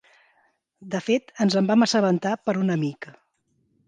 [0.95, 3.07] De fet ens en vam assabentar per un amic.